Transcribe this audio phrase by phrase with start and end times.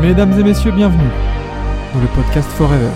[0.00, 1.10] Mesdames et messieurs, bienvenue
[1.92, 2.88] dans le podcast Forever.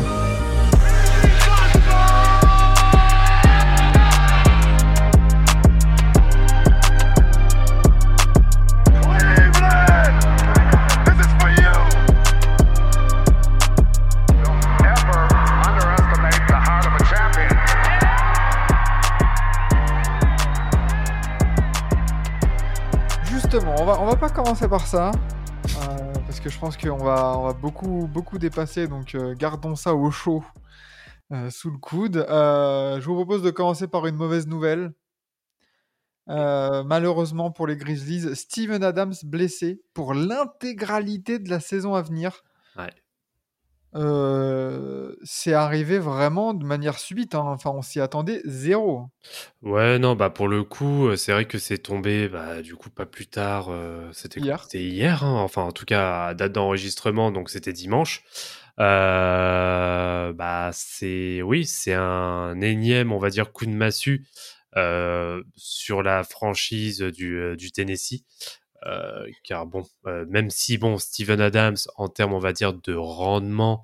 [23.26, 25.10] Justement, on va, on va pas commencer par ça.
[26.44, 28.86] Que je pense qu'on va, on va beaucoup, beaucoup dépasser.
[28.86, 30.44] Donc euh, gardons ça au chaud
[31.32, 32.18] euh, sous le coude.
[32.18, 34.92] Euh, je vous propose de commencer par une mauvaise nouvelle.
[36.26, 42.42] Malheureusement pour les Grizzlies, Steven Adams blessé pour l'intégralité de la saison à venir.
[42.76, 42.92] Ouais.
[43.96, 47.34] Euh, c'est arrivé vraiment de manière subite.
[47.34, 47.44] hein.
[47.46, 49.06] Enfin, on s'y attendait zéro.
[49.62, 53.06] Ouais, non, bah pour le coup, c'est vrai que c'est tombé, bah du coup pas
[53.06, 54.62] plus tard, euh, c'était Hier.
[54.64, 58.22] C'était hier, hein, enfin en tout cas à date d'enregistrement, donc c'était dimanche.
[58.80, 64.26] Euh, bah c'est, oui, c'est un énième, on va dire, coup de massue
[65.56, 68.24] sur la franchise du, du Tennessee.
[68.86, 72.94] Euh, car bon, euh, même si bon, Steven Adams, en termes, on va dire, de
[72.94, 73.82] rendement,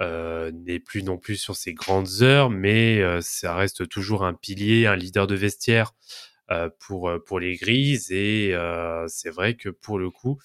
[0.00, 4.86] euh, n'est plus non plus sur ses grandes heures, mais ça reste toujours un pilier,
[4.86, 5.94] un leader de vestiaire
[6.78, 8.10] pour pour les Grises.
[8.12, 8.54] Et
[9.08, 10.38] c'est vrai que pour le coup,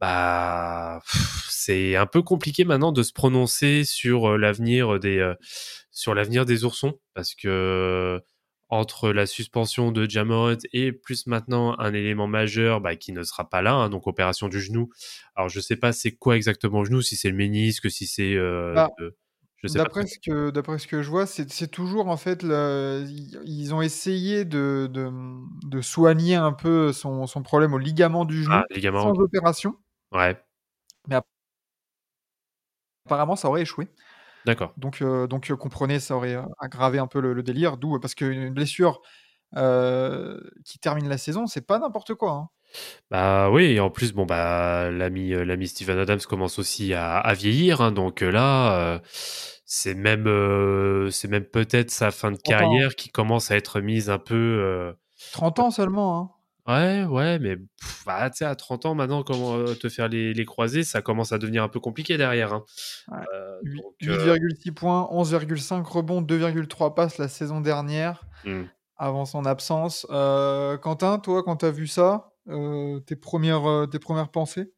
[0.00, 1.00] bah
[1.48, 5.34] c'est un peu compliqué maintenant de se prononcer sur l'avenir des
[5.90, 8.22] sur l'avenir des oursons parce que
[8.68, 13.48] entre la suspension de Jamorant et plus maintenant un élément majeur bah, qui ne sera
[13.48, 14.90] pas là, hein, donc opération du genou.
[15.36, 18.34] Alors je sais pas c'est quoi exactement le genou, si c'est le ménisque, si c'est
[18.34, 18.90] euh, Bah.
[19.74, 24.44] D'après ce que d'après ce que je vois, c'est toujours en fait ils ont essayé
[24.44, 25.10] de, de,
[25.66, 29.02] de soigner un peu son, son problème au ligament du genou Ah, ligament.
[29.02, 29.74] sans opération.
[30.12, 30.36] Ouais,
[33.06, 33.88] Apparemment, ça aurait échoué.
[34.46, 34.74] D'accord.
[34.76, 37.76] Donc euh, donc euh, comprenez, ça aurait euh, aggravé un peu le, le délire.
[37.76, 39.00] D'où parce qu'une blessure
[39.56, 42.32] euh, qui termine la saison, c'est pas n'importe quoi.
[42.32, 42.48] hein.
[43.10, 47.32] Bah oui, et en plus, bon, bah, l'ami, l'ami Steven Adams commence aussi à, à
[47.34, 48.98] vieillir, hein, donc là, euh,
[49.64, 52.58] c'est même, euh, c'est même peut-être sa fin de 30 ans.
[52.58, 54.34] carrière qui commence à être mise un peu.
[54.34, 54.92] euh,
[55.32, 56.18] 30 ans seulement.
[56.20, 56.30] hein.
[56.66, 60.08] Ouais, ouais, mais pff, bah, tu sais, à 30 ans maintenant, comment euh, te faire
[60.08, 62.52] les, les croisés, ça commence à devenir un peu compliqué derrière.
[62.52, 62.64] Hein.
[63.08, 63.18] Ouais.
[63.34, 63.60] Euh,
[64.08, 68.24] euh, 8,6 points, 11,5 rebonds, 2,3 passes la saison dernière.
[68.44, 68.64] hmm.
[68.96, 70.06] avant son absence.
[70.10, 74.72] Euh, Quentin, toi, quand tu as vu ça, euh, tes, premières, euh, tes premières pensées?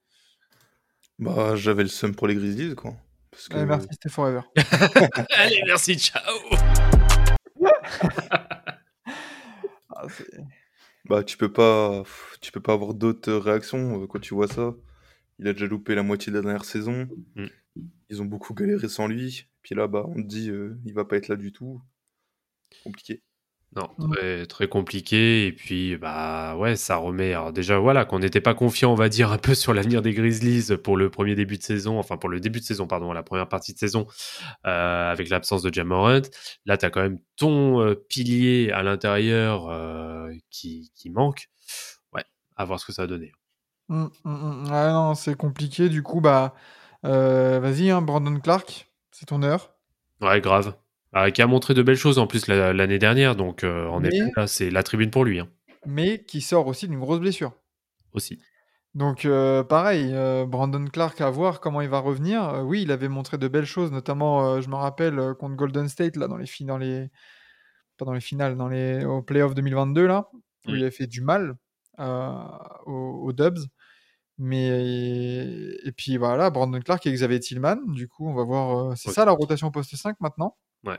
[1.18, 2.92] Bah, j'avais le seum pour les Grizzlies, quoi.
[3.30, 3.56] Parce que...
[3.56, 4.40] Allez, Merci, c'était Forever.
[5.38, 6.22] Allez, merci, ciao!
[9.90, 10.30] Ah, c'est-
[11.08, 12.02] Bah, tu peux pas,
[12.40, 14.74] tu peux pas avoir d'autres réactions euh, quand tu vois ça.
[15.38, 17.08] Il a déjà loupé la moitié de la dernière saison.
[17.34, 17.46] Mm.
[18.10, 19.46] Ils ont beaucoup galéré sans lui.
[19.62, 21.80] Puis là, bah, on te dit, euh, il va pas être là du tout.
[22.84, 23.22] Compliqué.
[23.76, 24.12] Non, Mm.
[24.14, 25.46] très, très compliqué.
[25.46, 27.34] Et puis, bah ouais, ça remet.
[27.34, 30.14] Alors, déjà, voilà, qu'on n'était pas confiant, on va dire, un peu sur l'avenir des
[30.14, 33.22] Grizzlies pour le premier début de saison, enfin, pour le début de saison, pardon, la
[33.22, 34.06] première partie de saison,
[34.66, 36.22] euh, avec l'absence de Jamorant.
[36.64, 41.48] Là, tu as quand même ton euh, pilier à l'intérieur euh, qui, qui manque.
[42.14, 42.24] Ouais,
[42.56, 43.32] à voir ce que ça va donner.
[43.88, 44.70] Mm, mm, mm.
[44.70, 45.90] Ouais, non, c'est compliqué.
[45.90, 46.54] Du coup, bah,
[47.02, 49.74] vas-y, hein, Brandon Clark, c'est ton heure.
[50.22, 50.74] Ouais, grave.
[51.12, 54.00] Ah, qui a montré de belles choses en plus la- l'année dernière, donc euh, en
[54.00, 55.48] Mais- effet, là, c'est la tribune pour lui hein,
[55.86, 57.52] Mais qui sort aussi d'une grosse blessure.
[58.12, 58.38] aussi.
[58.94, 62.62] Donc, euh, pareil, euh, Brandon Clark, à voir comment il va revenir.
[62.64, 66.26] Oui, il avait montré de belles choses, notamment, je me rappelle, contre Golden State, là,
[66.26, 67.08] dans les, dans les...
[67.96, 69.04] pas dans les finales, dans les...
[69.04, 70.28] au playoff 2022, là,
[70.66, 71.54] où il avait fait du mal
[71.98, 73.58] aux, aux Dubs.
[74.38, 74.68] Mais,
[75.84, 78.96] et puis voilà, Brandon Clark et Xavier Tillman, du coup, on va voir.
[78.96, 80.56] c'est ça la rotation poste 5 maintenant?
[80.84, 80.98] Ouais.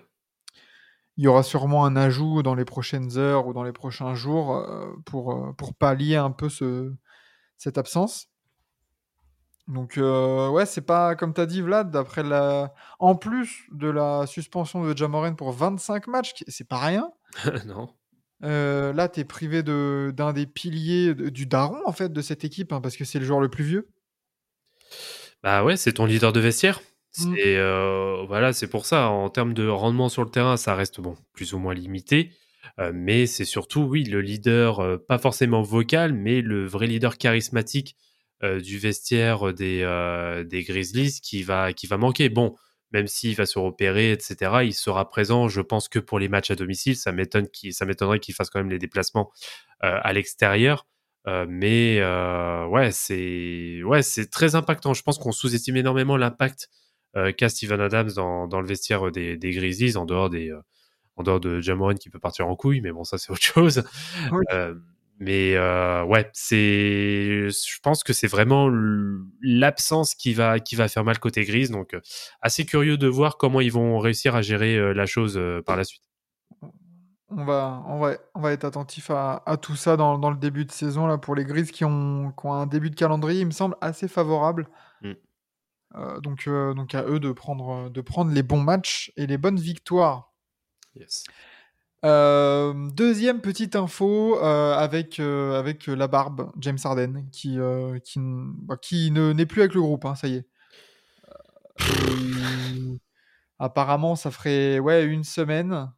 [1.18, 4.56] Il y aura sûrement un ajout dans les prochaines heures ou dans les prochains jours
[4.56, 6.94] euh, pour, euh, pour pallier un peu ce,
[7.58, 8.28] cette absence.
[9.68, 12.74] Donc, euh, ouais, c'est pas comme tu as dit, Vlad, d'après la.
[12.98, 17.12] En plus de la suspension de Jamoran pour 25 matchs, c'est pas rien.
[17.68, 17.94] non.
[18.44, 22.22] Euh, là, tu es privé de- d'un des piliers de- du daron, en fait, de
[22.22, 23.90] cette équipe, hein, parce que c'est le joueur le plus vieux.
[25.44, 26.82] Bah ouais, c'est ton leader de vestiaire.
[27.18, 27.34] Mm.
[27.36, 29.10] C'est voilà, c'est pour ça.
[29.10, 32.32] En termes de rendement sur le terrain, ça reste bon, plus ou moins limité.
[32.94, 37.98] Mais c'est surtout, oui, le leader, pas forcément vocal, mais le vrai leader charismatique
[38.42, 42.30] du vestiaire des, des Grizzlies qui va, qui va manquer.
[42.30, 42.56] Bon,
[42.92, 46.52] même s'il va se repérer, etc., il sera présent, je pense, que pour les matchs
[46.52, 46.96] à domicile.
[46.96, 49.30] Ça m'étonnerait qu'il fasse quand même les déplacements
[49.82, 50.88] à l'extérieur.
[51.26, 52.02] Mais
[52.70, 54.94] ouais, c'est ouais, c'est très impactant.
[54.94, 56.70] Je pense qu'on sous-estime énormément l'impact
[57.16, 60.62] euh, qu'a Steven Adams dans, dans le vestiaire des, des Grizzlies, en dehors des euh,
[61.16, 63.84] en dehors de Jamoran qui peut partir en couille, mais bon, ça c'est autre chose.
[64.32, 64.44] Oui.
[64.54, 64.76] Euh,
[65.20, 68.72] mais euh, ouais, c'est, je pense que c'est vraiment
[69.42, 71.72] l'absence qui va qui va faire mal côté Grise.
[71.72, 72.00] Donc euh,
[72.42, 75.76] assez curieux de voir comment ils vont réussir à gérer euh, la chose euh, par
[75.76, 76.04] la suite.
[77.32, 80.38] On va, on va, on va être attentif à, à tout ça dans, dans le
[80.38, 83.42] début de saison là, pour les Grises qui ont, qui ont un début de calendrier,
[83.42, 84.68] il me semble, assez favorable.
[85.04, 85.12] Mm.
[85.96, 89.38] Euh, donc, euh, donc à eux de prendre, de prendre les bons matchs et les
[89.38, 90.34] bonnes victoires.
[90.96, 91.24] Yes.
[92.06, 98.20] Euh, deuxième petite info euh, avec, euh, avec la barbe, James Harden, qui, euh, qui,
[98.22, 100.48] bah, qui ne n'est plus avec le groupe, hein, ça y est.
[101.82, 102.98] Euh,
[103.58, 105.92] apparemment, ça ferait ouais, une semaine,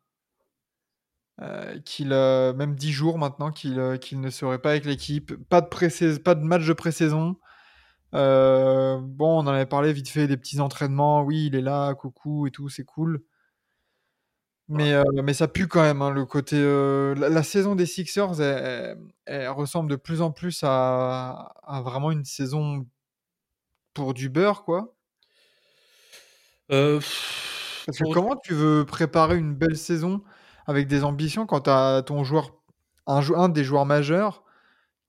[1.41, 5.33] euh, qu'il, euh, même dix jours maintenant, qu'il euh, qu'il ne serait pas avec l'équipe.
[5.49, 5.89] Pas de, pré
[6.23, 7.35] pas de match de pré-saison.
[8.13, 11.23] Euh, bon, on en avait parlé vite fait des petits entraînements.
[11.23, 13.23] Oui, il est là, coucou et tout, c'est cool.
[14.67, 16.55] Mais, euh, mais ça pue quand même, hein, le côté.
[16.57, 18.97] euh, la, la saison des Sixers, elle, elle-
[19.43, 22.85] elle ressemble de plus en plus à, à vraiment une saison
[23.93, 24.95] pour du beurre, quoi.
[27.85, 30.21] Parce que comment tu veux préparer une belle saison
[30.67, 32.53] avec des ambitions quand tu as ton joueur,
[33.07, 34.43] un, jou- un des joueurs majeurs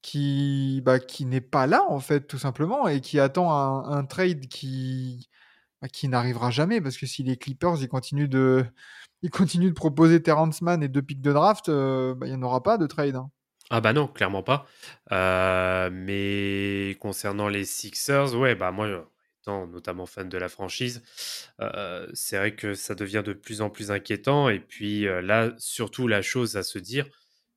[0.02, 4.48] qui, bah, qui n'est pas là, en fait, tout simplement, et qui attend un, trade
[4.48, 5.28] qui,
[5.80, 8.64] bah, qui n'arrivera jamais, parce que si les Clippers ils continuent de,
[9.22, 12.36] ils continuent de proposer Terrence Mann et deux pics de draft, euh, bah, il n'y
[12.36, 13.16] en aura pas de trade.
[13.16, 13.30] hein.
[13.70, 14.66] Ah bah non, clairement pas.
[15.12, 19.02] Euh, mais concernant les Sixers, ouais, bah moi, euh,
[19.40, 21.02] étant notamment fan de la franchise,
[22.12, 24.48] c'est vrai que ça devient de plus en plus inquiétant.
[24.50, 27.06] Et puis là, surtout la chose à se dire,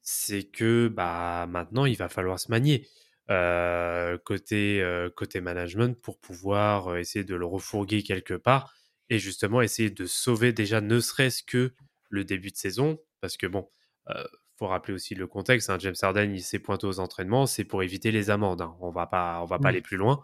[0.06, 2.88] c'est que bah maintenant, il va falloir se manier
[3.32, 8.74] euh, côté euh, côté management pour pouvoir essayer de le refourguer quelque part
[9.10, 11.74] et justement essayer de sauver déjà ne serait-ce que
[12.10, 13.70] le début de saison, parce que bon.
[14.10, 14.24] euh,
[14.58, 15.70] faut rappeler aussi le contexte.
[15.70, 18.62] hein, James Harden, il s'est pointé aux entraînements, c'est pour éviter les amendes.
[18.62, 18.76] hein.
[18.80, 20.24] On va pas, on va pas aller plus loin.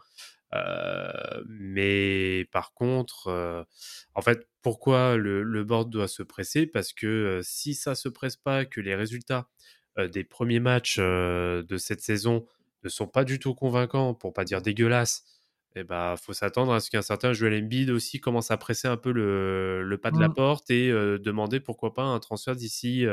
[0.54, 3.64] Euh, mais par contre, euh,
[4.16, 6.68] en fait, pourquoi le, le board doit se presser?
[6.68, 9.48] Parce que euh, si ça se presse pas, que les résultats
[10.14, 12.46] des premiers matchs de cette saison
[12.84, 15.26] ne sont pas du tout convaincants, pour pas dire dégueulasses,
[15.76, 18.96] eh ben, faut s'attendre à ce qu'un certain Joel Embiid aussi commence à presser un
[18.98, 20.34] peu le, le pas de la Mm.
[20.34, 23.06] porte et demander pourquoi pas un transfert d'ici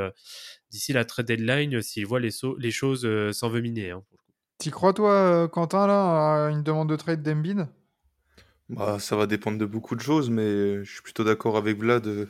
[0.70, 3.90] d'ici la trade deadline s'il voit les, so- les choses s'envenimer.
[3.90, 4.18] hein, pour.
[4.58, 7.66] T'y crois, toi, euh, Quentin, là, à une demande de trade d'Embiid?
[8.68, 12.06] Bah, ça va dépendre de beaucoup de choses, mais je suis plutôt d'accord avec Vlad
[12.06, 12.26] euh,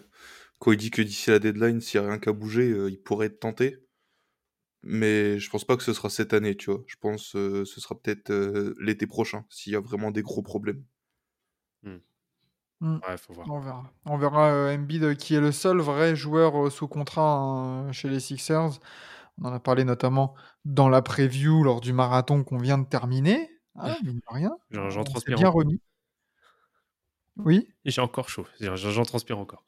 [0.59, 3.01] quand il dit que d'ici la deadline, s'il n'y a rien qu'à bouger, euh, il
[3.01, 3.85] pourrait être tenté.
[4.83, 6.83] Mais je pense pas que ce sera cette année, tu vois.
[6.87, 10.43] Je pense que ce sera peut-être euh, l'été prochain, s'il y a vraiment des gros
[10.43, 10.85] problèmes.
[12.81, 13.49] Ouais, faut voir.
[13.51, 13.93] On verra.
[14.05, 17.93] On verra euh, Embiid euh, qui est le seul vrai joueur euh, sous contrat hein,
[17.93, 18.79] chez les Sixers.
[19.41, 23.49] On en a parlé notamment dans la preview lors du marathon qu'on vient de terminer.
[23.77, 24.57] Ah, mine de rien.
[24.71, 25.61] J'en- transpire bien encore.
[25.61, 25.81] remis.
[27.37, 29.65] Oui J'ai encore chaud, j'en transpire encore.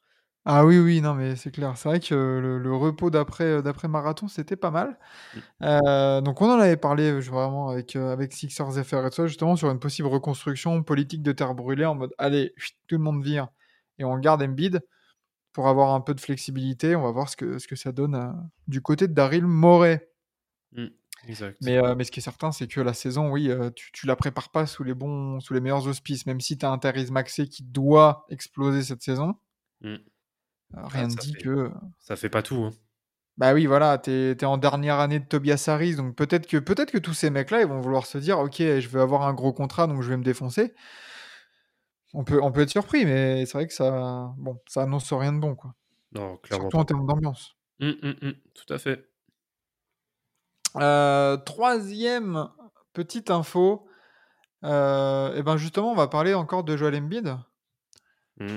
[0.47, 1.77] Ah oui, oui, non, mais c'est clair.
[1.77, 4.99] C'est vrai que le, le repos d'après euh, d'après marathon, c'était pas mal.
[5.35, 5.39] Mm.
[5.65, 9.27] Euh, donc, on en avait parlé euh, vraiment avec, avec Sixers FR et tout ça,
[9.27, 12.55] justement, sur une possible reconstruction politique de terre brûlée en mode allez,
[12.89, 13.49] tout le monde vire
[13.99, 14.81] et on garde Embiid
[15.53, 16.95] pour avoir un peu de flexibilité.
[16.97, 18.31] On va voir ce que, ce que ça donne euh,
[18.69, 20.09] du côté de Daryl Morey.
[20.73, 20.87] Mm,
[21.29, 21.59] Exact.
[21.63, 24.07] Mais, euh, mais ce qui est certain, c'est que la saison, oui, euh, tu, tu
[24.07, 26.79] la prépares pas sous les bons, sous les meilleurs auspices, même si tu as un
[26.79, 29.35] Therese Maxey qui doit exploser cette saison.
[29.83, 29.89] Mm.
[29.95, 29.99] euh,
[30.87, 31.71] rien ne dit fait- que.
[31.99, 32.63] Ça fait pas tout.
[32.65, 32.71] hein.
[33.37, 36.91] Bah oui, voilà, t'es es en dernière année de Tobias Harris, donc peut-être que peut-être
[36.91, 39.53] que tous ces mecs-là, ils vont vouloir se dire, ok, je veux avoir un gros
[39.55, 40.75] contrat, donc je vais me défoncer.
[42.13, 45.33] On peut, on peut être surpris, mais c'est vrai que ça, bon, ça annonce rien
[45.33, 45.75] de bon, quoi.
[46.13, 47.57] Non, clairement Surtout en termes d'ambiance.
[47.79, 47.87] pas.
[47.87, 49.09] Mm, mm, mm, tout à fait.
[50.77, 52.49] Euh, troisième
[52.93, 53.87] petite info,
[54.65, 57.37] euh, et ben justement, on va parler encore de Joel Embiid.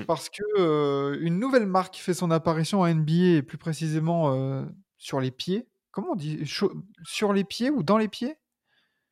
[0.06, 4.64] Parce que euh, une nouvelle marque fait son apparition en NBA et plus précisément
[4.96, 5.68] sur les pieds.
[5.90, 6.40] Comment on dit
[7.04, 8.38] Sur les pieds ou dans les pieds?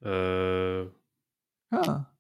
[0.03, 2.12] Ah.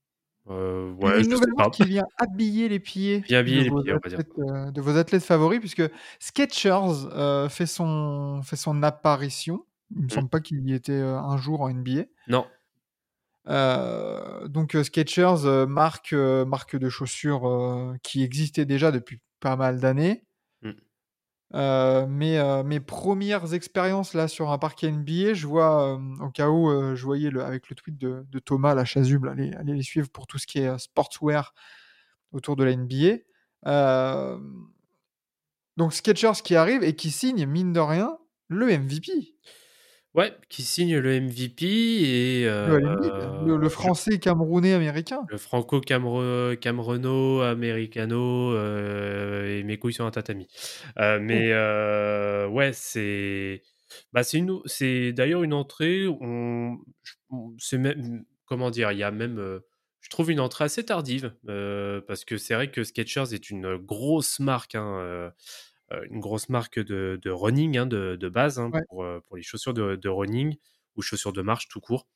[0.51, 1.71] Euh, Une- ouais, une je nouvelle sais pas.
[1.71, 4.19] qui vient habiller les pieds, habiller de, les vos pieds, on va dire.
[4.21, 5.83] athlètes, de vos athlètes favoris, puisque
[6.19, 9.65] Skechers euh, fait, son, fait son apparition.
[9.95, 10.11] Il me Mm.
[10.11, 12.05] semble pas qu'il y était euh, un jour en NBA.
[12.29, 12.47] Non.
[13.49, 20.25] Euh, donc Skechers, euh, marque, marque de chaussures qui existait déjà depuis pas mal d'années.
[21.55, 26.31] Euh, mes, euh, mes premières expériences là sur un parquet NBA, je vois, euh, au
[26.31, 30.09] cas où je voyais avec le tweet de, Thomas, la chasuble, allez, allez les suivre
[30.09, 31.55] pour tout ce qui est sportswear
[32.33, 33.19] autour de la NBA.
[35.77, 38.19] Donc Skechers qui arrive et qui signe, mine de rien,
[38.49, 39.35] le MVP.
[40.14, 45.28] Ouais, qui signe le MVP et Le, Embiid, le, le euh, français camerounais américain.
[45.28, 50.49] le franco-camerono, americano euh, et mes couilles sur un tatami.
[50.99, 53.62] Euh, mais euh, ouais, c'est
[54.12, 58.99] bah c'est une c'est d'ailleurs une entrée on je- on- c'est même comment dire, il
[58.99, 59.61] y a même euh,
[60.00, 63.76] je trouve une entrée assez tardive euh, parce que c'est vrai que Skechers est une
[63.76, 65.33] grosse marque hein, euh, euh,
[66.11, 68.81] une grosse marque de, de running hein, de, de base hein, Ouais.
[68.89, 70.57] pour, euh, pour les chaussures de, de running
[70.97, 72.07] ou chaussures de marche tout court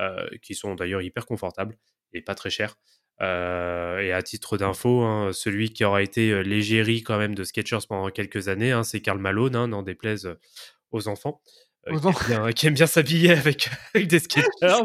[0.00, 1.76] euh, qui sont d'ailleurs hyper confortables
[2.12, 2.76] et pas très chères.
[3.20, 7.44] Euh, et à titre d'info, hein, celui qui aura été euh, l'égérie quand même de
[7.44, 10.34] Skechers pendant quelques années, c'est Karl Malone, n'en déplaise euh,
[10.90, 11.42] aux enfants,
[11.88, 14.44] euh, Aux qui, aime bien, qui aime bien s'habiller avec, avec des dire.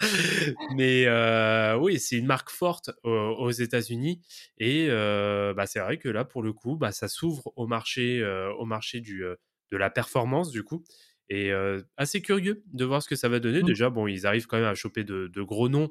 [0.76, 4.20] Mais euh, oui, c'est une marque forte aux, aux États-Unis
[4.58, 8.20] et euh, bah, c'est vrai que là, pour le coup, bah, ça s'ouvre au marché,
[8.20, 9.24] euh, au marché du,
[9.70, 10.84] de la performance du coup.
[11.30, 11.52] Et
[11.96, 13.62] assez curieux de voir ce que ça va donner.
[13.62, 13.66] Mm.
[13.66, 15.88] Déjà, bon, ils arrivent quand même à choper de, de gros noms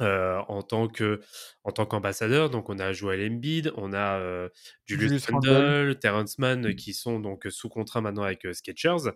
[0.00, 1.20] euh, en tant que
[1.64, 2.50] en tant qu'ambassadeur.
[2.50, 4.48] Donc, on a Joel Embiid, on a euh,
[4.86, 5.98] Julius, Julius Randle.
[5.98, 9.10] Terrence Mann qui sont donc sous contrat maintenant avec euh, Skechers.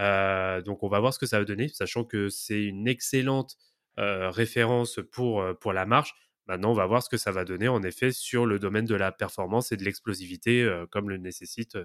[0.00, 3.56] Euh, donc, on va voir ce que ça va donner, sachant que c'est une excellente
[3.96, 6.14] référence pour, pour la marche.
[6.46, 8.94] Maintenant, on va voir ce que ça va donner, en effet, sur le domaine de
[8.94, 11.76] la performance et de l'explosivité, comme le nécessite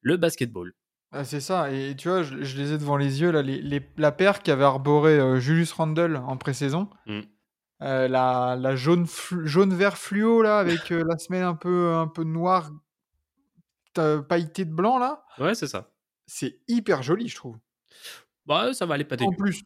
[0.00, 0.72] le basketball.
[1.12, 3.62] Ah, c'est ça, et tu vois, je, je les ai devant les yeux, là, les,
[3.62, 6.90] les- la paire qu'avait arboré Julius Randle en pré-saison.
[7.06, 7.20] Mm.
[7.82, 11.92] Euh, la, la jaune, flu- jaune vert fluo, là, avec euh, la semelle un peu,
[11.94, 12.70] un peu noire,
[13.94, 15.90] pailletée de blanc, là, Ouais, c'est ça.
[16.26, 17.58] c'est hyper joli, je trouve.
[18.46, 19.36] Bah, ça va aller pas En dégueu.
[19.36, 19.62] plus,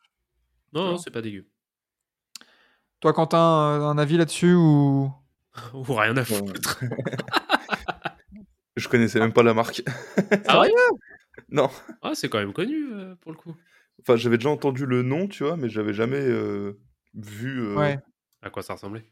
[0.73, 1.47] Non, c'est pas dégueu.
[3.01, 5.13] toi, Quentin, euh, un avis là-dessus ou...
[5.75, 6.81] Ou rien à foutre.
[8.77, 9.83] Je connaissais même pas la marque.
[10.49, 10.71] Ah ouais?
[11.49, 11.71] Non.
[12.03, 13.55] Ah, c'est quand même connu euh, pour le coup.
[14.03, 16.79] Enfin, j'avais déjà entendu le nom, tu vois, mais j'avais jamais euh,
[17.17, 17.61] vu.
[17.61, 17.99] euh, Ouais.
[18.43, 19.05] À quoi ça ressemblait?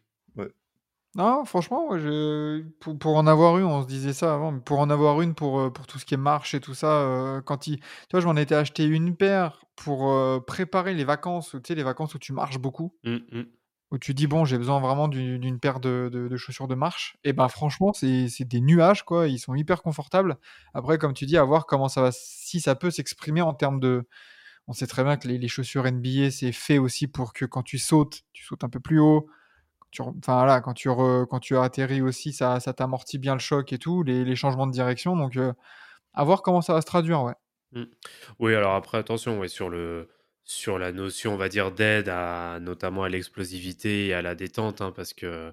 [1.16, 2.62] Non, franchement, je...
[2.80, 5.34] pour, pour en avoir une, on se disait ça avant, mais pour en avoir une
[5.36, 7.78] pour, euh, pour tout ce qui est marche et tout ça, euh, quand il...
[7.78, 11.76] Tu vois, je m'en étais acheté une paire pour euh, préparer les vacances, tu sais,
[11.76, 13.46] les vacances où tu marches beaucoup, Hum, hum.
[13.92, 16.74] où tu dis, bon, j'ai besoin vraiment du- d'une paire de, de- de chaussures de
[16.74, 17.16] marche.
[17.22, 20.36] Et ben franchement, c'est c'est des nuages, quoi, ils sont hyper confortables.
[20.72, 23.78] Après, comme tu dis, à voir comment ça va, si ça peut s'exprimer en termes
[23.78, 24.04] de...
[24.66, 27.62] On sait très bien que les, les chaussures NBA, c'est fait aussi pour que quand
[27.62, 29.26] tu sautes, tu sautes un peu plus haut.
[29.80, 33.34] Quand tu, enfin, voilà, quand tu, re- quand tu atterris aussi, ça, ça t'amortit bien
[33.34, 35.16] le choc et tout, les, les changements de direction.
[35.16, 35.52] Donc, euh,
[36.14, 37.34] à voir comment ça va se traduire, ouais.
[38.38, 40.08] Oui, alors après, attention, ouais, sur le
[40.46, 44.82] sur la notion, on va dire, d'aide à notamment à l'explosivité et à la détente,
[44.82, 45.52] hein, parce que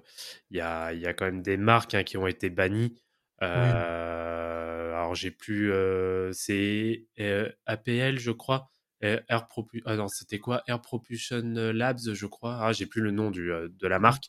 [0.50, 2.94] il y a, y a quand même des marques hein, qui ont été bannies.
[3.42, 8.70] Euh, alors j'ai plus, euh, c'est euh, APL, je crois.
[9.04, 10.62] Euh, Air Propu- ah non, c'était quoi?
[10.66, 12.58] Air Propulsion Labs, je crois.
[12.60, 14.24] Ah, j'ai plus le nom du, euh, de la marque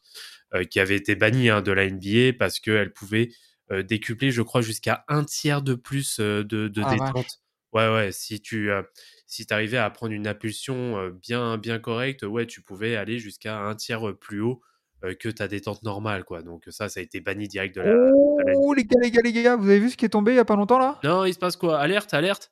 [0.53, 3.29] euh, qui avait été bannie hein, de la NBA parce qu'elle pouvait
[3.71, 7.39] euh, décupler, je crois, jusqu'à un tiers de plus euh, de, de Ah, détente.
[7.71, 8.83] Ouais, ouais, si tu euh,
[9.25, 13.57] si arrivais à prendre une impulsion euh, bien, bien correcte, ouais, tu pouvais aller jusqu'à
[13.59, 14.61] un tiers euh, plus haut
[15.03, 16.43] euh, que ta détente normale, quoi.
[16.43, 17.87] Donc ça, ça a été banni direct de la...
[17.95, 20.09] de la- Oh, les gars, les gars, les gars, vous avez vu ce qui est
[20.09, 20.99] tombé il y a pas longtemps, là?
[21.03, 21.79] Non, il se passe quoi?
[21.79, 22.51] Alerte, alerte!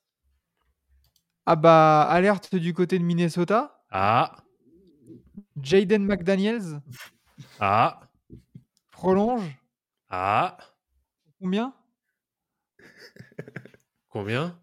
[1.46, 3.84] Ah bah, alerte du côté de Minnesota.
[3.90, 4.38] Ah,
[5.62, 6.82] Jaden McDaniels
[7.60, 8.02] ah,
[8.92, 9.44] prolonge.
[10.10, 10.58] ah.
[11.40, 11.74] Combien?
[14.10, 14.60] Combien?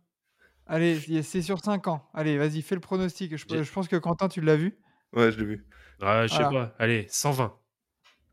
[0.66, 2.08] Allez, c'est sur 5 ans.
[2.14, 3.36] Allez, vas-y, fais le pronostic.
[3.36, 4.78] Je, pense que Quentin, tu l'as vu.
[5.12, 5.66] Ouais, je l'ai vu.
[6.00, 6.66] Ah, je sais Voilà.
[6.68, 6.74] pas.
[6.78, 7.58] Allez, 120.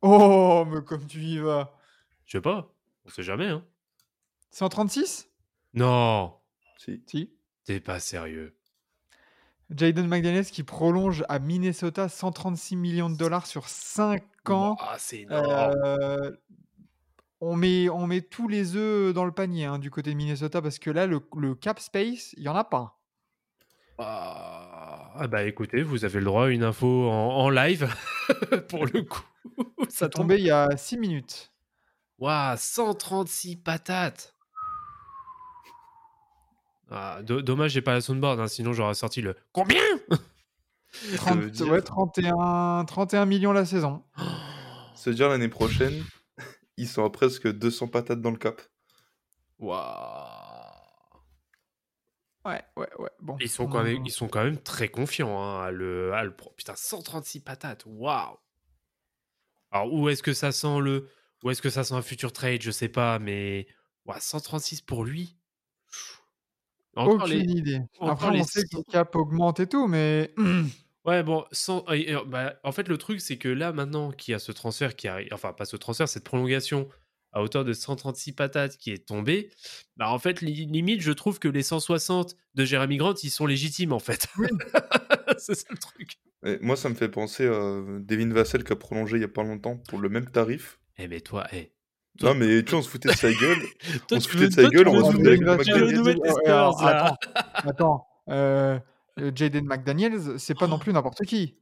[0.01, 1.73] Oh, mais comme tu y vas.
[2.25, 2.71] Je sais pas.
[3.05, 3.65] On sait jamais, hein.
[4.51, 5.29] 136
[5.73, 6.37] Non,
[6.77, 7.03] Si.
[7.07, 7.34] Si.
[7.65, 8.55] T'es pas sérieux.
[9.71, 14.77] Jaden McDaniels qui prolonge à Minnesota 136 millions de dollars sur 5 ans.
[14.79, 15.73] Ah, c'est énorme.
[15.83, 16.31] Euh,
[17.41, 20.61] on, met, on met tous les œufs dans le panier hein, du côté de Minnesota
[20.61, 22.99] parce que là, le, le cap space, il n'y en a pas.
[23.97, 27.89] Ah, ah bah écoutez, vous avez le droit à une info en, en live
[28.69, 29.25] pour le coup.
[29.89, 31.51] Ça tombé il y a 6 minutes.
[32.19, 34.34] Waouh, 136 patates.
[36.91, 39.81] Ah, do- dommage, j'ai pas la soundboard, hein, sinon j'aurais sorti le combien?
[41.17, 44.03] 30 veut dire- ouais, 31, 31 millions la saison.
[45.05, 46.03] Veut dire l'année prochaine,
[46.77, 48.59] ils sont à presque 200 patates dans le cap.
[49.59, 49.83] Waouh.
[52.45, 53.09] Ouais, ouais, ouais.
[53.21, 53.37] Bon.
[53.39, 56.35] Ils sont, quand même, ils sont quand même très confiants hein, à, le, à le
[56.35, 58.37] pro- Putain, 136 patates, waouh!
[59.71, 61.09] Alors, où est-ce que ça sent le.
[61.43, 63.67] Où est-ce que ça sent un futur trade Je sais pas, mais.
[64.05, 65.37] ouah, 136 pour lui?
[66.95, 67.51] Encore Aucune les.
[67.59, 67.79] idée.
[67.99, 70.33] encore Après, les on sait que le cap augmente et tout, mais
[71.05, 71.85] Ouais, bon, sans-
[72.25, 75.07] bah, en fait, le truc, c'est que là, maintenant qu'il y a ce transfert qui
[75.07, 76.89] arrive, enfin, pas ce transfert, cette prolongation
[77.31, 79.51] à hauteur de 136 patates qui est tombée,
[79.97, 83.45] bah, en fait, li- limite, je trouve que les 160 de Jérémy Grant, ils sont
[83.45, 84.27] légitimes, en fait.
[84.39, 84.47] Oui.
[85.37, 86.13] c'est ça le truc.
[86.43, 89.27] Et moi, ça me fait penser à Devin Vassell qui a prolongé il y a
[89.27, 90.79] pas longtemps pour le même tarif.
[90.97, 91.71] Eh, mais toi, eh.
[92.19, 93.57] Toi- Non, mais tu vois, on se foutait de sa gueule.
[94.07, 95.71] Toi, on se foutait de sa gueule, on se nous foutre avec mettre- le tu
[95.71, 95.97] veux McDaniels.
[95.97, 97.17] nous mettre les Ouais, Spurs, alors, là.
[97.35, 98.07] Attends, attends.
[98.29, 98.79] Euh,
[99.19, 101.55] euh, Jaden McDaniels, c'est pas non plus n'importe qui.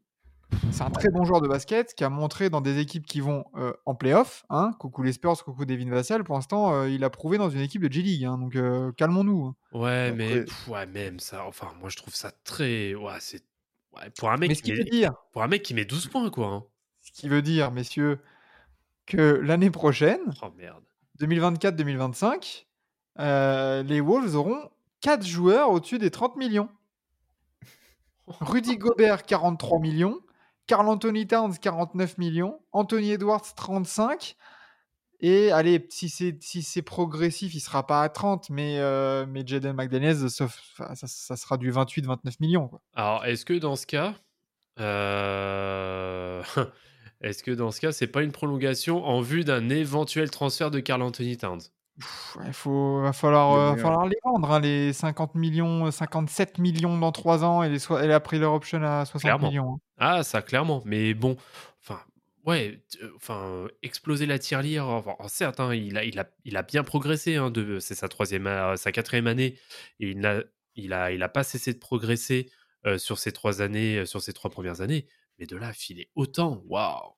[0.71, 3.43] C'est un très bon joueur de basket qui a montré dans des équipes qui vont
[3.57, 4.45] euh, en playoff.
[4.51, 6.23] Hein, coucou les Spurs, coucou Devin Vassell.
[6.23, 8.23] Pour l'instant, euh, il a prouvé dans une équipe de G-League.
[8.25, 9.45] hein, donc euh, calmons-nous.
[9.47, 9.55] hein.
[9.77, 11.43] Ouais, mais pff, ouais, même ça.
[11.47, 12.93] Enfin, moi, je trouve ça très.
[12.93, 13.41] Ouais, c'est.
[13.95, 14.77] Ouais, pour un mec Mais ce qui met...
[14.77, 16.47] veut dire, pour un mec qui met 12 points, quoi.
[16.47, 16.63] hein.
[17.01, 18.19] ce qui veut dire, messieurs,
[19.05, 20.83] que l'année prochaine, Oh merde.
[21.19, 22.65] 2024-2025,
[23.19, 24.69] euh, les Wolves auront
[25.01, 26.69] 4 joueurs au-dessus des 30 millions.
[28.27, 30.19] Rudy Gobert, 43 millions.
[30.65, 32.59] Carl Anthony Towns, 49 millions.
[32.71, 34.35] Anthony Edwards, 35.
[35.19, 39.43] Et allez, si c'est si c'est progressif, il sera pas à 30, mais, euh, mais
[39.45, 40.59] Jaden McDaniels, sauf,
[40.95, 42.67] ça, ça sera du 28-29 millions.
[42.67, 42.81] Quoi.
[42.95, 44.15] Alors, est-ce que dans ce cas.
[44.79, 46.43] euh,
[47.23, 50.79] est-ce que dans ce cas, c'est pas une prolongation en vue d'un éventuel transfert de
[50.79, 51.61] Carl Anthony Towns?
[52.47, 57.11] Il faut, va falloir, euh, falloir les vendre, hein, les 50 millions, 57 millions dans
[57.11, 59.47] 3 ans et, les soi- et la leur option à 60 Clairement.
[59.49, 59.73] millions.
[59.75, 59.79] hein.
[59.99, 60.81] Ah, ça, clairement.
[60.85, 61.37] Mais bon,
[61.81, 61.99] enfin,
[62.47, 64.87] ouais, euh, enfin, euh, exploser la tirelire.
[64.87, 67.35] Enfin, certes, hein, il, a, il, a, il a bien progressé.
[67.35, 69.59] Hein, c'est sa troisième, a- sa quatrième année.
[69.99, 70.41] Et il n'a
[70.75, 72.49] il a, il a pas cessé de progresser
[72.87, 75.05] euh, sur ces trois années, euh, sur ces trois premières années.
[75.39, 77.13] Mais de là, à filer autant, waouh!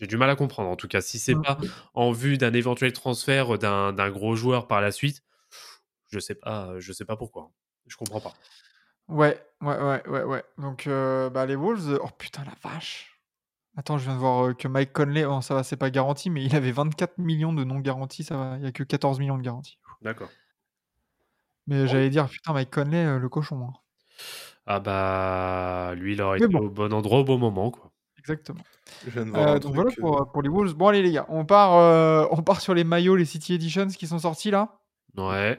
[0.00, 0.68] J'ai du mal à comprendre.
[0.70, 1.42] En tout cas, si c'est Mm.
[1.42, 1.58] pas
[1.94, 5.22] en vue d'un éventuel transfert d'un d'un gros joueur par la suite,
[6.10, 7.50] je sais pas, je sais pas pourquoi.
[7.86, 8.34] Je comprends pas.
[9.08, 10.44] Ouais, ouais, ouais, ouais, ouais.
[10.58, 13.18] Donc, euh, bah, les Wolves, euh, oh putain, la vache.
[13.76, 16.30] Attends, je viens de voir euh, que Mike Conley, bon, ça va, c'est pas garanti,
[16.30, 19.18] mais il avait 24 millions de non garantis, ça va, il y a que 14
[19.18, 19.78] millions de garantis.
[20.02, 20.28] D'accord.
[21.66, 23.68] Mais j'allais dire, putain, Mike Conley, euh, le cochon.
[23.68, 23.72] hein.
[24.70, 26.66] Ah bah, lui, il aurait Mais été bon.
[26.66, 27.90] au bon endroit au bon moment, quoi.
[28.18, 28.60] Exactement.
[29.06, 30.74] Je viens de voir Euh, un donc truc, voilà euh, pour, pour les Wolves.
[30.74, 33.86] Bon, allez, les gars, on part, euh, on part sur les maillots, les City Editions
[33.88, 34.78] qui sont sortis là.
[35.16, 35.58] Ouais.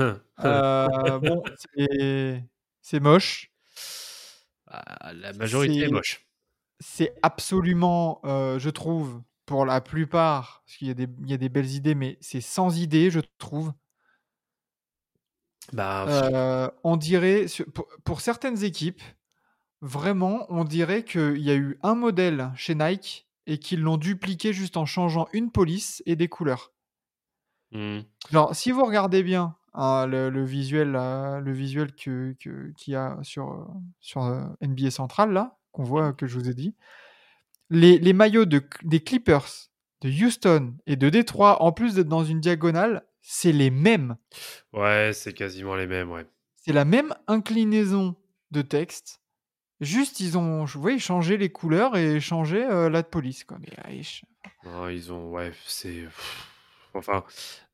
[0.00, 0.18] Euh,
[1.20, 1.42] bon,
[1.76, 2.42] c'est
[2.80, 3.52] c'est moche.
[4.66, 6.26] Ah, la majorité est C'est- moche.
[6.80, 11.34] C'est absolument, euh, je trouve, pour la plupart, parce qu'il y, a des- il y
[11.34, 13.72] a des belles idées, mais c'est sans idée, je trouve.
[15.72, 19.02] Bah, Euh, on dirait, pour, pour certaines équipes,
[19.80, 24.52] vraiment, on dirait qu'il y a eu un modèle chez Nike et qu'ils l'ont dupliqué
[24.52, 26.72] juste en changeant une police et des couleurs.
[27.72, 28.00] hmm.
[28.30, 32.92] Genre, si vous regardez bien hein, le, le visuel, là, le visuel que, que- qu'il
[32.94, 33.64] y a sur, euh,
[34.00, 36.74] sur euh, NBA Central, là, qu'on voit, que je vous ai dit,
[37.70, 39.46] les, les maillots de, des Clippers,
[40.02, 44.16] de Houston et de Détroit, en plus d'être dans une diagonale, c'est les mêmes.
[44.72, 46.26] Ouais, c'est quasiment les mêmes, ouais.
[46.54, 48.14] C'est la même inclinaison
[48.52, 49.20] de texte.
[49.80, 53.42] Juste, ils ont vous voyez, changé les couleurs et changé euh, la police.
[53.42, 53.58] Quoi.
[53.60, 54.00] Mais,
[54.64, 56.04] Non, ils ont, ouais, c'est.
[56.94, 57.24] Enfin,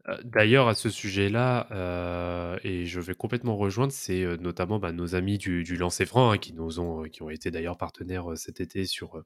[0.08, 5.14] euh, d'ailleurs, à ce sujet-là, euh, et je vais complètement rejoindre, c'est notamment bah, nos
[5.14, 8.62] amis du, du Lancer Franc, hein, qui nous ont, qui ont été d'ailleurs partenaires cet
[8.62, 9.22] été sur,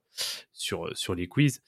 [0.53, 1.63] sur, sur les quiz,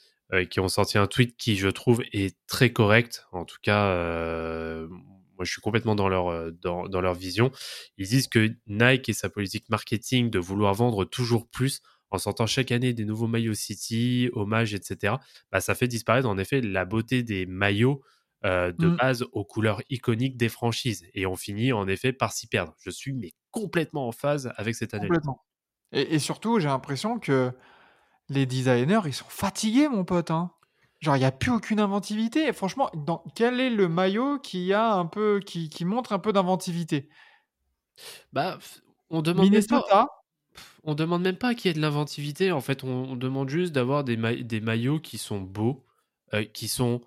[0.50, 3.26] qui ont sorti un tweet qui, je trouve, est très correct.
[3.32, 7.50] En tout cas, euh, moi, je suis complètement dans leur, euh, dans, dans leur vision.
[7.96, 12.46] Ils disent que Nike et sa politique marketing de vouloir vendre toujours plus en sortant
[12.46, 15.16] chaque année des nouveaux maillots City, hommages, etc.,
[15.52, 18.02] bah, ça fait disparaître en effet la beauté des maillots
[18.44, 18.96] euh, de Mm.
[18.96, 21.06] base aux couleurs iconiques des franchises.
[21.14, 22.74] Et on finit en effet par s'y perdre.
[22.78, 25.08] Je suis mais complètement en phase avec cette analyse.
[25.08, 25.44] Complètement.
[25.92, 27.52] Et, et surtout, j'ai l'impression que
[28.28, 30.30] les designers, ils sont fatigués, mon pote.
[30.30, 30.52] hein.
[31.00, 32.48] Genre, il n'y a plus aucune inventivité.
[32.48, 36.18] Et franchement, dans, quel est le maillot qui, a un peu, qui, qui montre un
[36.18, 37.08] peu d'inventivité?
[38.32, 38.58] Bah,
[39.10, 40.06] on demande même pas,
[40.84, 42.52] on demande même pas qu'il y ait de l'inventivité.
[42.52, 45.84] En fait, on, on demande juste d'avoir des, ma- des maillots qui sont beaux,
[46.34, 47.00] euh, qui sont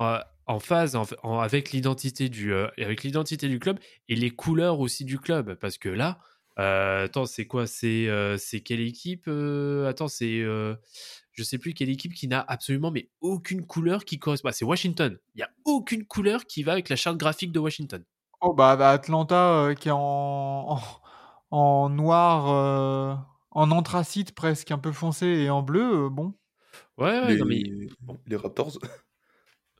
[0.00, 4.30] euh, en phase en- en- avec l'identité du, euh, avec l'identité du club et les
[4.30, 5.54] couleurs aussi du club.
[5.54, 6.18] Parce que là,
[6.58, 7.66] Euh, attends, c'est quoi?
[7.66, 10.76] C'est euh, quelle équipe euh, Attends, c'est euh,
[11.32, 14.48] je sais plus quelle équipe qui n'a absolument mais aucune couleur qui correspond.
[14.48, 15.18] Ah, c'est Washington.
[15.34, 18.04] Il y a aucune couleur qui va avec la charte graphique de Washington.
[18.40, 20.80] Oh bah, bah, Atlanta euh, qui est en, en,
[21.50, 23.14] en noir, euh,
[23.50, 26.34] en anthracite presque un peu foncé et en bleu, euh, bon.
[26.98, 27.62] Ouais, ouais, Les, non mais
[28.00, 28.18] bon.
[28.26, 28.78] les Raptors.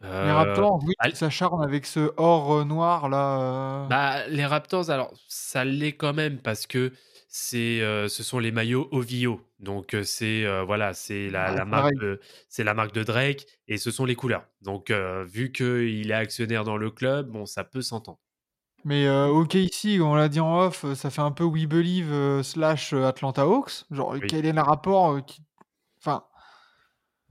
[0.04, 3.38] Les Euh, Raptors, oui, ah, s'acharnent avec ce or euh, noir là.
[3.40, 3.86] euh.
[3.88, 6.92] bah, les Raptors, alors ça l'est quand même parce que
[7.28, 9.40] c'est, euh, ce sont les maillots OVO.
[9.60, 11.94] Donc c'est euh, voilà, c'est la, c'est marque
[12.48, 14.44] c'est la marque de Drake et ce sont les couleurs.
[14.62, 18.18] Donc vu qu'il est actionnaire dans le club, bon, ça peut s'entendre.
[18.84, 22.92] Mais ok ici, on l'a dit en off, ça fait un peu We Believe slash
[22.92, 23.84] Atlanta Hawks.
[23.90, 24.20] Genre, Oui.
[24.28, 25.40] quel est le rapport qui...
[25.98, 26.24] Enfin,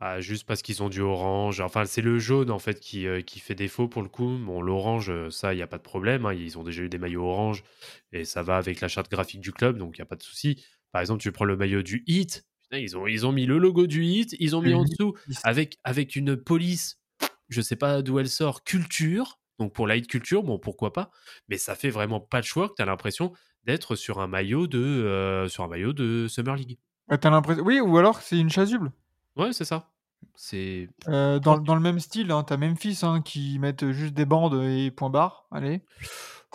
[0.06, 1.62] Ah, juste parce qu'ils ont du orange.
[1.62, 4.38] Enfin, c'est le jaune en fait qui, euh, qui fait défaut pour le coup.
[4.38, 6.26] Bon, l'orange, euh, ça, il n'y a pas de problème.
[6.26, 6.34] hein.
[6.34, 7.64] Ils ont déjà eu des maillots orange
[8.12, 10.22] et ça va avec la charte graphique du club, donc il n'y a pas de
[10.22, 10.62] souci.
[10.92, 12.46] Par exemple, tu prends le maillot du Heat.
[12.64, 15.14] Putain, ils, ont, ils ont mis le logo du Heat, ils ont mis en dessous
[15.46, 17.00] avec, avec une police,
[17.48, 19.40] je sais pas d'où elle sort, culture.
[19.58, 21.12] Donc pour la Heat culture, bon, pourquoi pas.
[21.48, 22.76] Mais ça fait vraiment patchwork.
[22.76, 23.32] Tu as l'impression
[23.64, 26.78] d'être sur un maillot de, euh, sur un maillot de Summer League.
[27.08, 27.64] l'impression...
[27.64, 28.92] Oui, ou alors c'est une chasuble.
[29.38, 29.93] Ouais, c'est ça.
[30.36, 30.90] C'est.
[31.08, 34.62] Euh, dans, dans le même style, hein, t'as Memphis hein, qui mettent juste des bandes
[34.64, 35.46] et point barre.
[35.52, 35.82] Allez.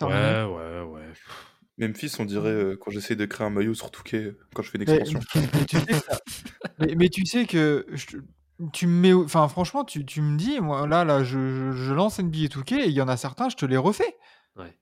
[0.01, 1.13] Ouais, ouais, ouais.
[1.77, 4.69] Memphis, on dirait euh, quand j'essaie de créer un maillot sur Touquet euh, quand je
[4.71, 5.19] fais une Mais, extension.
[5.35, 6.19] mais tu sais ça-
[6.79, 8.17] mais- mais tu sais que je-
[8.73, 11.93] tu me mets, enfin franchement, tu, tu me dis, moi là, là, je, je, je
[11.93, 14.17] lance NBA 2K et il y en a certains, je te les refais.
[14.57, 14.77] Ouais.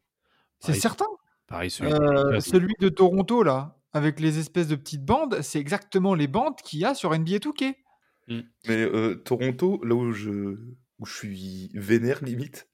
[0.59, 1.05] C'est certain.
[1.47, 6.15] pareil celui Euh, celui de Toronto là, avec les espèces de petites bandes, c'est exactement
[6.15, 7.37] les bandes qu'il y a sur NBA
[8.27, 8.45] 2K.
[8.67, 10.31] Mais euh, Toronto, là où je,
[10.99, 12.69] où je suis vénère limite,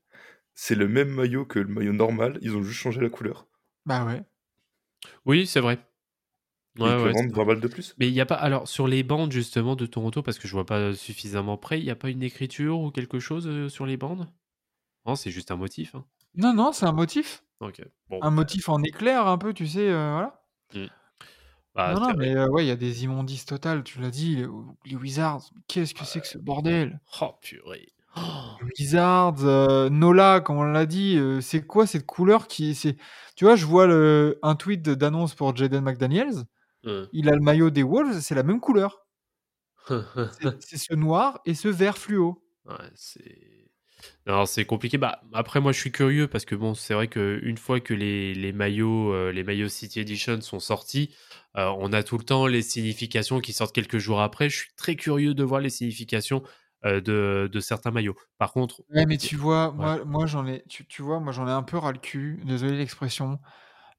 [0.55, 3.47] c'est le même maillot que le maillot normal, ils ont juste changé la couleur.
[3.85, 4.23] Bah ouais.
[5.25, 5.79] Oui, c'est vrai.
[6.79, 7.45] Ouais, ouais, vendent c'est 20 vrai.
[7.45, 7.93] balles de plus.
[7.99, 8.35] Mais il n'y a pas.
[8.35, 11.83] Alors, sur les bandes, justement, de Toronto, parce que je vois pas suffisamment près, il
[11.83, 14.27] n'y a pas une écriture ou quelque chose euh, sur les bandes?
[15.05, 15.93] Non, c'est juste un motif.
[15.95, 16.05] hein.
[16.35, 17.43] Non, non, c'est un motif.
[18.09, 18.19] Bon.
[18.21, 20.43] Un motif en éclair un peu, tu sais, euh, voilà.
[20.73, 20.87] Mm.
[21.75, 24.35] Bah, non, non, mais euh, ouais, il y a des immondices totales, tu l'as dit,
[24.35, 24.47] les,
[24.85, 25.41] les Wizards.
[25.67, 26.99] Qu'est-ce que c'est que ce bordel?
[27.21, 27.87] Oh, purée.
[28.15, 28.21] Oh.
[28.77, 32.95] Wizards, euh, Nola, comme on l'a dit, euh, c'est quoi cette couleur qui c'est
[33.35, 36.43] Tu vois, je vois le, un tweet d'annonce pour Jaden McDaniels.
[36.85, 37.07] Euh.
[37.11, 38.99] Il a le maillot des Wolves, c'est la même couleur.
[40.39, 42.41] C'est c'est ce noir et ce vert fluo.
[42.65, 43.69] Ouais, c'est.
[44.27, 44.97] Non, c'est compliqué.
[44.97, 48.33] Bah, après, moi, je suis curieux parce que bon, c'est vrai qu'une fois que les,
[48.33, 51.13] les maillots, euh, les maillots City Edition sont sortis,
[51.57, 54.49] euh, on a tout le temps les significations qui sortent quelques jours après.
[54.49, 56.43] Je suis très curieux de voir les significations
[56.85, 58.15] euh, de, de certains maillots.
[58.37, 59.89] Par contre, Ouais, mais tu vois, Ouais.
[59.97, 62.41] moi, moi j'en ai, tu, tu vois, moi j'en ai un peu ras le cul,
[62.45, 63.39] désolé l'expression,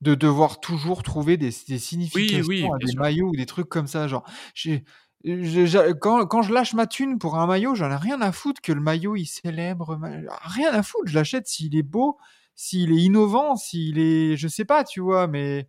[0.03, 2.97] de devoir toujours trouver des, des significations oui, à des sûr.
[2.97, 4.09] maillots ou des trucs comme ça.
[4.09, 4.85] Genre, j'ai-
[5.25, 8.81] quand, je lâche ma thune pour un maillot, j'en ai rien à foutre que le
[8.81, 9.99] maillot il célèbre,
[10.45, 11.07] rien à foutre.
[11.07, 12.19] Je l'achète s'il est beau,
[12.55, 15.69] s'il est innovant, s'il est, je sais pas, tu vois, mais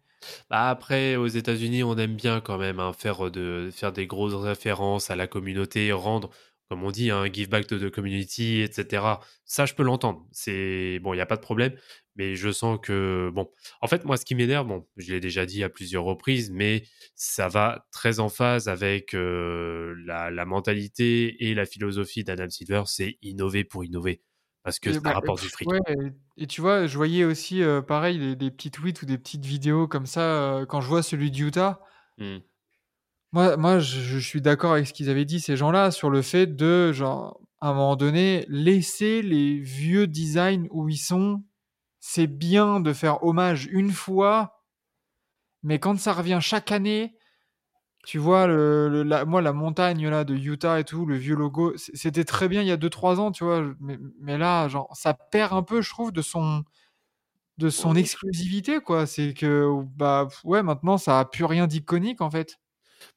[0.50, 4.34] Bah, après, aux États-Unis, on aime bien quand même hein, faire, de, faire des grosses
[4.34, 6.30] références à la communauté, rendre,
[6.69, 9.04] comme on dit, un give back to the community, etc.
[9.45, 10.25] Ça, je peux l'entendre.
[10.32, 11.75] C'est bon, il n'y a pas de problème.
[12.15, 13.49] Mais je sens que, bon,
[13.82, 16.84] en fait, moi, ce qui m'énerve, bon, je l'ai déjà dit à plusieurs reprises, mais
[17.13, 22.84] ça va très en phase avec euh, la, la mentalité et la philosophie d'Adam Silver,
[22.86, 24.21] c'est innover pour innover.
[24.63, 25.67] Parce que Et ça bah, rapporte du fric.
[25.67, 29.06] ouais, et, et tu vois, je voyais aussi euh, pareil des, des petits tweets ou
[29.06, 31.82] des petites vidéos comme ça euh, quand je vois celui de Utah.
[33.36, 36.21] Moi, moi je, je suis d'accord avec ce qu'ils avaient dit, ces gens-là, sur le
[36.24, 41.43] fait de, genre, à un moment donné, laisser les vieux designs où ils sont.
[42.02, 44.63] C'est bien de faire hommage une fois,
[45.63, 47.15] mais quand ça revient chaque année,
[48.06, 51.36] tu vois, le, le- la, moi, la montagne là de Utah et tout, le vieux
[51.36, 54.89] logo, c'était très bien il y a 2-3 ans, tu vois, mais, mais là, genre,
[54.95, 56.63] ça perd un peu, je trouve, de son,
[57.58, 59.08] de son exclusivité, quoi.
[59.08, 62.60] C'est que, bah, ouais, maintenant, ça a plus rien d'iconique, en fait.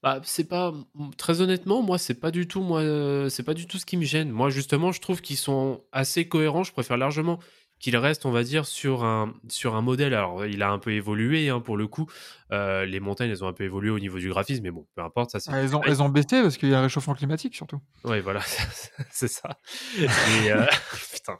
[0.02, 0.72] Bah, c'est pas
[1.16, 3.96] très honnêtement, moi c'est pas du tout moi euh, c'est pas du tout ce qui
[3.96, 4.30] me gêne.
[4.30, 7.38] Moi justement, je trouve qu'ils sont assez cohérents, je préfère largement
[7.78, 10.14] qu'ils restent, on va dire sur un sur un modèle.
[10.14, 12.06] Alors, il a un peu évolué hein, pour le coup.
[12.52, 15.02] Euh, les montagnes, elles ont un peu évolué au niveau du graphisme, mais bon, peu
[15.02, 17.14] importe, ça Ah, du elles, ont, elles ont baissé parce qu'il y a le réchauffement
[17.14, 17.80] climatique, surtout.
[18.04, 18.40] Ouais, voilà,
[19.10, 19.58] c'est ça.
[19.96, 20.64] Et, euh,
[21.12, 21.38] putain.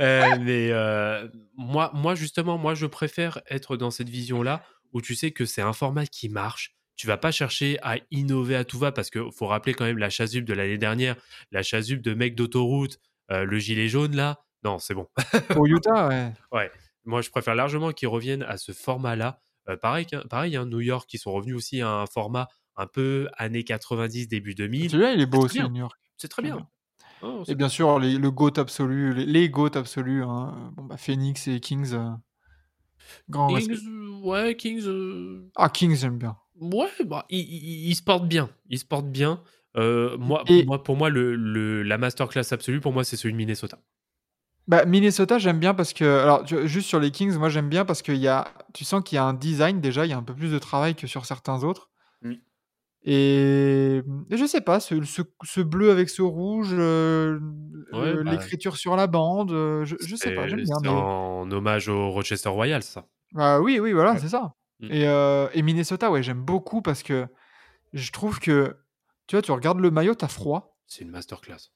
[0.00, 5.14] Euh, mais euh, moi, moi, justement, moi, je préfère être dans cette vision-là où tu
[5.14, 6.74] sais que c'est un format qui marche.
[6.98, 9.98] Tu vas pas chercher à innover à tout va parce que faut rappeler quand même
[9.98, 11.14] la chasuble de l'année dernière,
[11.52, 12.98] la chasuble de mec d'autoroute,
[13.30, 14.40] euh, le gilet jaune là.
[14.64, 15.06] Non, c'est bon.
[15.50, 16.32] Pour Utah, ouais.
[16.52, 16.70] Ouais.
[17.04, 19.40] Moi, je préfère largement qu'ils reviennent à ce format-là.
[19.68, 23.28] Euh, pareil, pareil hein, New York, qui sont revenus aussi à un format un peu
[23.36, 24.90] années 90, début 2000.
[24.90, 25.68] Celui-là, il est beau aussi, bien.
[25.68, 25.96] New York.
[26.16, 26.66] C'est très bien.
[27.22, 30.72] Oh, Et bien sûr, les- le GOAT absolu, les, les GOAT absolus, hein.
[30.76, 32.10] bon, bah, Phoenix et Kings, euh,
[33.28, 33.48] grand.
[33.56, 33.78] Kings,
[34.22, 34.82] ouais, Kings.
[34.86, 36.36] euh, Ah, Kings, j'aime bien.
[36.60, 38.48] Ouais, bah, ils se portent bien.
[38.68, 39.40] Ils se portent bien.
[39.76, 43.32] Euh, moi, Et- moi, pour moi, le, le- la masterclass absolue, pour moi, c'est celui
[43.34, 43.78] de Minnesota.
[44.66, 46.04] Bah, Minnesota, j'aime bien parce que.
[46.04, 48.48] Alors, tu juste sur les Kings, moi, j'aime bien parce qu'il y a.
[48.74, 50.58] Tu sens qu'il y a un design déjà, il y a un peu plus de
[50.58, 51.90] travail que sur certains autres.
[53.04, 57.38] Et, et je sais pas, ce, ce- ce bleu avec ce rouge, euh,
[57.92, 60.74] Ouais, le- bah, l'écriture sur la bande, euh, je, je sais pas, C'est j'aime bien.
[60.82, 63.06] c'est mais- en hommage au Rochester Royal, ça.
[63.32, 64.18] Bah oui, oui, voilà, Ouais.
[64.18, 64.52] c'est ça.
[64.80, 64.92] Mm.
[64.92, 67.26] Et, euh, et Minnesota, ouais, j'aime beaucoup parce que
[67.92, 68.76] je trouve que,
[69.26, 71.70] tu vois, tu regardes le maillot, t'as froid, C'est une masterclass.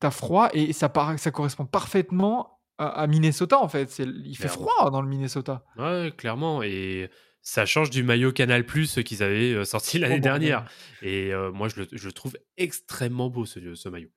[0.00, 0.88] t'as froid et ça,
[1.32, 3.98] correspond parfaitement à, à Minnesota en fait.
[3.98, 4.66] Il fait Clairement.
[4.68, 5.64] froid dans le Minnesota.
[5.76, 6.62] Ouais, clairement.
[6.62, 7.10] Et
[7.42, 10.70] ça change du maillot Canal Plus qu'ils avaient euh, sorti l'année Oh, dernière.
[11.02, 14.10] Et euh, moi, je le, je le trouve extrêmement beau, ce, ce maillot.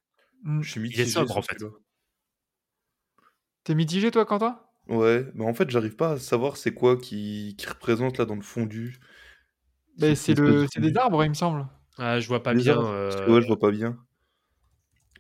[0.44, 0.62] Mm.
[0.62, 1.58] Je suis est mitigé sobre, sur en fait.
[3.64, 4.60] T'es mitigé toi, Quentin?
[4.92, 8.36] Ouais, mais en fait, j'arrive pas à savoir c'est quoi qui, qui représente là dans
[8.36, 9.00] le fondu.
[9.98, 11.68] Cette c'est, le, des arbres, il me semble.
[11.98, 12.74] Ah, je vois pas Les bien.
[12.74, 13.98] arbres, euh, ouais, je vois pas bien.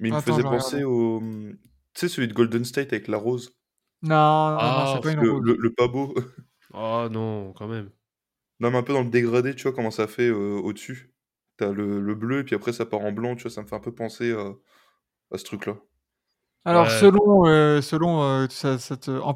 [0.01, 1.21] Mais il me Attends, faisait je vais penser au.
[1.21, 1.57] Tu
[1.93, 3.57] sais, celui de Golden State avec la rose.
[4.03, 5.41] Non, non, non, Ah, c'est pas une Le, rose.
[5.41, 6.13] le, le pas beau.
[6.73, 7.91] Oh non, quand même.
[8.59, 11.13] non, mais un peu dans le dégradé, tu vois comment ça fait euh, au-dessus.
[11.57, 13.67] T'as le, le bleu, et puis après ça part en blanc, tu vois, ça me
[13.67, 14.53] fait un peu penser à,
[15.31, 15.77] à ce truc-là.
[16.65, 16.99] Alors, Ouais.
[16.99, 19.35] selon, euh, selon euh, ça, ça te- en,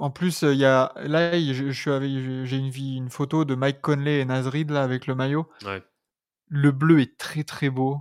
[0.00, 3.08] en plus, il y a là, il- je, je suis avec, j'ai une, vie- une
[3.10, 5.48] photo de Mike Conley et Nasrid là avec le maillot.
[5.64, 5.82] Ouais.
[6.48, 7.98] Le bleu est très très beau.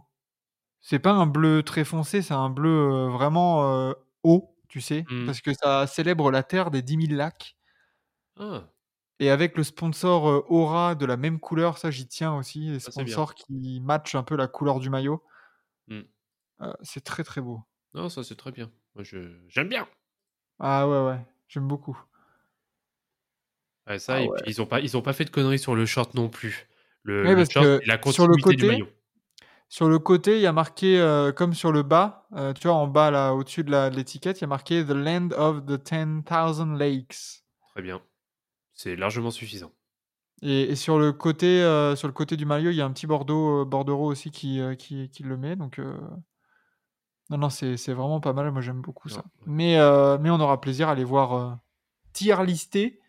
[0.82, 5.26] C'est pas un bleu très foncé, c'est un bleu euh, vraiment haut, tu sais, Mm.
[5.28, 7.58] parce que ça célèbre la terre des 10 000 lacs.
[8.40, 8.64] Ah,
[9.20, 13.36] Et avec le sponsor Aura de la même couleur, ça j'y tiens aussi, les sponsors
[13.36, 15.24] qui matchent un peu la couleur du maillot.
[15.90, 16.02] Mm.
[16.62, 17.62] Euh, c'est très très beau.
[17.96, 18.72] Non, ça c'est très bien.
[18.94, 19.18] Moi, je...
[19.48, 19.88] j'aime bien.
[20.60, 21.98] Ah ouais, ouais, j'aime beaucoup.
[23.88, 24.42] Ouais, ça, Ah et ouais.
[24.42, 26.68] puis ils ont pas, ils ont pas fait de conneries sur le short non plus.
[27.04, 27.66] Le, Ouais, short,
[28.12, 28.88] sur le du côté, maillot.
[29.68, 32.78] Sur le côté, il y a marqué, euh, comme sur le bas, euh, tu vois,
[32.78, 35.66] en bas, là, au-dessus de la- de l'étiquette, il y a marqué The Land of
[35.66, 37.44] the 10,000 Lakes.
[37.74, 38.02] Très bien.
[38.74, 39.72] C'est largement suffisant.
[40.42, 42.92] Et, et sur le côté, euh, sur le côté du maillot, il y a un
[42.92, 45.56] petit bordeaux, bordereau aussi qui, qui, qui le met.
[45.56, 45.80] Donc,
[47.30, 48.52] non, non, c'est c'est vraiment pas mal.
[48.52, 49.18] Moi, j'aime beaucoup ça.
[49.18, 49.24] Ouais.
[49.48, 51.54] Mais, euh, mais on aura plaisir à les voir euh,
[52.14, 53.00] tier listés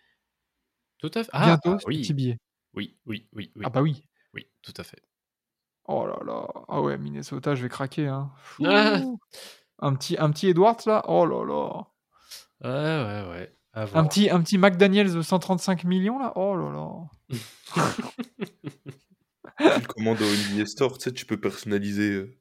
[0.98, 1.30] Tout à fait.
[1.32, 2.00] Ah, bientôt bah sur oui.
[2.00, 2.38] Petit Billet.
[2.74, 3.62] Oui, oui, oui, oui.
[3.64, 4.08] Ah bah oui.
[4.34, 5.02] Oui, tout à fait.
[5.84, 6.46] Oh là là.
[6.68, 8.06] Ah ouais, Minnesota, je vais craquer.
[8.08, 8.30] Hein.
[8.64, 9.00] Ah.
[9.78, 11.04] Un petit, un petit Edwards là?
[11.06, 11.86] Oh là là.
[12.64, 13.56] Ouais, ouais, ouais.
[13.74, 16.32] À Un petit, un petit McDaniels de 135 millions là?
[16.36, 16.88] Oh là là.
[19.58, 22.38] Tu le commandes au Store, tu sais, tu peux personnaliser euh,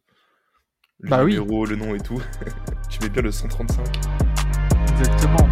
[0.99, 1.35] le Bah oui.
[1.65, 2.21] le nom et tout.
[2.89, 3.85] tu mets bien le 135.
[4.99, 5.47] Exactement.